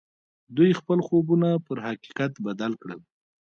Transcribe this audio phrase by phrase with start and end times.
[0.55, 2.99] دوی خپل خوبونه پر حقيقت بدل کړل.